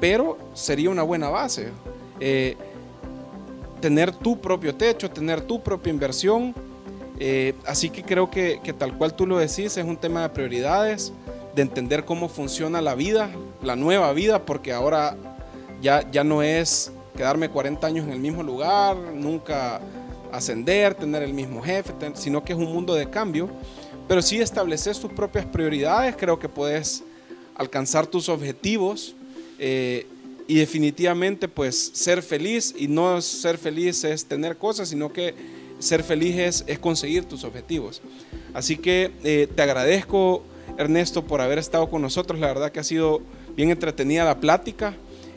pero 0.00 0.38
sería 0.54 0.90
una 0.90 1.02
buena 1.02 1.28
base. 1.28 1.68
Eh, 2.20 2.56
tener 3.80 4.12
tu 4.12 4.40
propio 4.40 4.74
techo, 4.74 5.10
tener 5.10 5.40
tu 5.40 5.62
propia 5.62 5.90
inversión. 5.90 6.54
Eh, 7.18 7.54
así 7.66 7.90
que 7.90 8.02
creo 8.02 8.30
que, 8.30 8.60
que, 8.62 8.72
tal 8.72 8.96
cual 8.96 9.14
tú 9.14 9.26
lo 9.26 9.38
decís, 9.38 9.76
es 9.76 9.84
un 9.84 9.96
tema 9.96 10.22
de 10.22 10.28
prioridades 10.30 11.12
de 11.54 11.62
entender 11.62 12.04
cómo 12.04 12.28
funciona 12.28 12.80
la 12.80 12.94
vida, 12.94 13.30
la 13.62 13.76
nueva 13.76 14.12
vida, 14.12 14.44
porque 14.46 14.72
ahora 14.72 15.16
ya, 15.82 16.08
ya 16.10 16.24
no 16.24 16.42
es 16.42 16.92
quedarme 17.16 17.48
40 17.48 17.86
años 17.86 18.06
en 18.06 18.12
el 18.12 18.20
mismo 18.20 18.42
lugar, 18.42 18.96
nunca 18.96 19.80
ascender, 20.32 20.94
tener 20.94 21.22
el 21.22 21.34
mismo 21.34 21.60
jefe, 21.60 21.92
sino 22.14 22.44
que 22.44 22.52
es 22.52 22.58
un 22.58 22.72
mundo 22.72 22.94
de 22.94 23.10
cambio. 23.10 23.48
Pero 24.08 24.22
si 24.22 24.40
estableces 24.40 24.98
tus 24.98 25.12
propias 25.12 25.44
prioridades, 25.46 26.16
creo 26.16 26.38
que 26.38 26.48
puedes 26.48 27.04
alcanzar 27.54 28.06
tus 28.06 28.28
objetivos 28.28 29.14
eh, 29.58 30.06
y 30.46 30.56
definitivamente 30.56 31.48
pues 31.48 31.90
ser 31.94 32.22
feliz 32.22 32.74
y 32.76 32.88
no 32.88 33.20
ser 33.20 33.58
feliz 33.58 34.04
es 34.04 34.24
tener 34.24 34.56
cosas, 34.56 34.88
sino 34.88 35.12
que 35.12 35.34
ser 35.78 36.02
feliz 36.02 36.36
es, 36.36 36.64
es 36.66 36.78
conseguir 36.78 37.24
tus 37.24 37.44
objetivos. 37.44 38.02
Así 38.52 38.76
que 38.76 39.12
eh, 39.22 39.48
te 39.54 39.62
agradezco 39.62 40.44
Ernesto, 40.78 41.24
por 41.24 41.40
haber 41.40 41.58
estado 41.58 41.88
con 41.88 42.02
nosotros. 42.02 42.40
La 42.40 42.48
verdad 42.48 42.72
que 42.72 42.80
ha 42.80 42.84
sido 42.84 43.20
bien 43.56 43.70
entretenida 43.70 44.24
la 44.24 44.40
plática, 44.40 44.94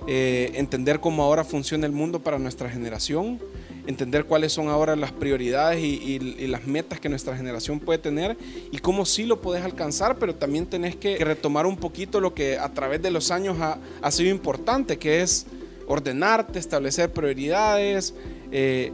eh, 0.07 0.51
entender 0.55 0.99
cómo 0.99 1.23
ahora 1.23 1.43
funciona 1.43 1.85
el 1.85 1.91
mundo 1.91 2.19
para 2.19 2.39
nuestra 2.39 2.69
generación, 2.69 3.39
entender 3.87 4.25
cuáles 4.25 4.53
son 4.53 4.69
ahora 4.69 4.95
las 4.95 5.11
prioridades 5.11 5.83
y, 5.83 6.19
las 6.47 6.65
metas 6.67 6.99
que 6.99 7.09
nuestra 7.09 7.35
generación 7.35 7.79
puede 7.79 7.99
tener 7.99 8.37
y 8.71 8.77
cómo 8.77 9.05
sí 9.05 9.25
lo 9.25 9.41
puedes 9.41 9.63
alcanzar, 9.63 10.17
pero 10.17 10.35
también 10.35 10.65
tenés 10.65 10.95
que, 10.95 11.17
retomar 11.23 11.65
un 11.65 11.77
poquito 11.77 12.19
lo 12.19 12.33
que 12.33 12.57
a 12.57 12.73
través 12.73 13.01
de 13.01 13.11
los 13.11 13.31
años 13.31 13.57
ha, 13.59 14.11
sido 14.11 14.29
importante, 14.29 14.97
que 14.97 15.21
es 15.21 15.45
ordenarte, 15.87 16.59
establecer 16.59 17.11
prioridades. 17.11 18.13
Eh, 18.51 18.91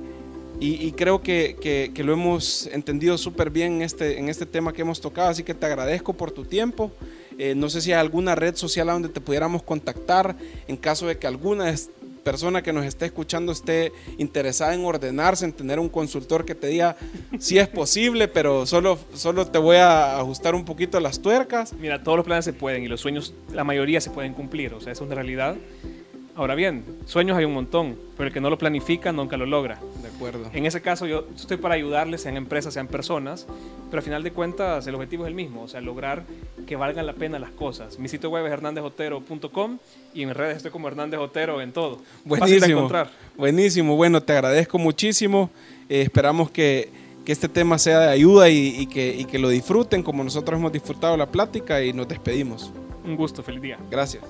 y, 0.61 0.91
creo 0.91 1.21
que, 1.21 1.91
lo 2.03 2.13
hemos 2.13 2.67
entendido 2.67 3.17
súper 3.17 3.49
bien 3.49 3.75
en 3.75 3.81
este, 3.83 4.19
en 4.19 4.27
este 4.27 4.45
tema 4.45 4.73
que 4.73 4.81
hemos 4.81 4.99
tocado, 4.99 5.29
así 5.29 5.43
que 5.43 5.53
te 5.53 5.65
agradezco 5.65 6.13
por 6.13 6.31
tu 6.31 6.43
tiempo. 6.43 6.91
Eh, 7.37 7.55
no 7.55 7.69
sé 7.69 7.79
si 7.79 7.93
hay 7.93 7.99
alguna 7.99 8.35
red 8.35 8.55
social 8.57 8.89
a 8.89 8.93
donde 8.93 9.07
te 9.07 9.21
pudiéramos 9.21 9.63
contactar 9.63 10.35
en 10.67 10.75
caso 10.75 11.07
de 11.07 11.17
que 11.17 11.25
alguna 11.25 11.73
persona 12.29 12.61
que 12.61 12.71
nos 12.71 12.85
esté 12.85 13.07
escuchando 13.07 13.51
esté 13.51 13.91
interesada 14.19 14.75
en 14.75 14.85
ordenarse, 14.85 15.45
en 15.45 15.51
tener 15.51 15.79
un 15.79 15.89
consultor 15.89 16.45
que 16.45 16.53
te 16.53 16.67
diga 16.67 16.95
si 17.39 17.57
es 17.57 17.67
posible, 17.67 18.27
pero 18.27 18.67
solo, 18.67 18.99
solo 19.15 19.47
te 19.47 19.57
voy 19.57 19.77
a 19.77 20.19
ajustar 20.19 20.53
un 20.53 20.63
poquito 20.63 20.99
las 20.99 21.23
tuercas. 21.23 21.73
Mira, 21.73 22.03
todos 22.03 22.17
los 22.17 22.25
planes 22.27 22.45
se 22.45 22.53
pueden 22.53 22.83
y 22.83 22.87
los 22.87 23.01
sueños, 23.01 23.33
la 23.51 23.63
mayoría 23.63 23.99
se 23.99 24.11
pueden 24.11 24.35
cumplir, 24.35 24.75
o 24.75 24.79
sea, 24.79 24.93
es 24.93 25.01
una 25.01 25.15
realidad. 25.15 25.55
Ahora 26.39 26.55
bien, 26.55 26.85
sueños 27.05 27.37
hay 27.37 27.43
un 27.43 27.53
montón, 27.53 27.97
pero 28.15 28.27
el 28.27 28.33
que 28.33 28.39
no 28.39 28.49
lo 28.49 28.57
planifica 28.57 29.11
nunca 29.11 29.35
lo 29.35 29.45
logra. 29.45 29.77
De 30.01 30.07
acuerdo. 30.07 30.49
En 30.53 30.65
ese 30.65 30.81
caso 30.81 31.05
yo 31.05 31.25
estoy 31.35 31.57
para 31.57 31.75
ayudarles, 31.75 32.21
sean 32.21 32.37
empresas, 32.37 32.73
sean 32.73 32.87
personas, 32.87 33.45
pero 33.89 33.99
al 33.99 34.03
final 34.05 34.23
de 34.23 34.31
cuentas 34.31 34.87
el 34.87 34.95
objetivo 34.95 35.25
es 35.25 35.27
el 35.27 35.33
mismo, 35.33 35.63
o 35.63 35.67
sea, 35.67 35.81
lograr 35.81 36.23
que 36.65 36.77
valgan 36.77 37.05
la 37.05 37.11
pena 37.11 37.39
las 37.39 37.51
cosas. 37.51 37.99
Mi 37.99 38.07
sitio 38.07 38.29
web 38.29 38.45
es 38.45 38.53
hernandezotero.com 38.53 39.79
y 40.13 40.23
en 40.23 40.33
redes 40.33 40.55
estoy 40.55 40.71
como 40.71 40.87
Hernández 40.87 41.19
Otero 41.19 41.61
en 41.61 41.73
todo. 41.73 41.99
Buenísimo. 42.23 42.67
encontrar. 42.67 43.09
Buenísimo, 43.35 43.97
bueno, 43.97 44.23
te 44.23 44.31
agradezco 44.31 44.77
muchísimo. 44.77 45.49
Eh, 45.89 46.03
esperamos 46.03 46.49
que, 46.51 46.89
que, 47.25 47.33
este 47.33 47.49
tema 47.49 47.77
sea 47.77 47.99
de 47.99 48.11
ayuda 48.11 48.47
y, 48.47 48.77
y, 48.79 48.87
que, 48.87 49.13
y 49.13 49.25
que 49.25 49.39
lo 49.39 49.49
disfruten 49.49 50.03
como 50.03 50.23
nosotros 50.23 50.57
hemos 50.57 50.71
disfrutado 50.71 51.17
la 51.17 51.29
plática 51.29 51.83
y 51.83 51.91
nos 51.91 52.07
despedimos. 52.07 52.71
Un 53.03 53.17
gusto, 53.17 53.43
feliz 53.43 53.61
día. 53.61 53.77
Gracias. 53.91 54.23